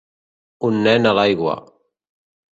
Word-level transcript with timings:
Un 0.69 0.79
nen 0.87 1.11
a 1.11 1.13
l'aigua. 1.21 1.55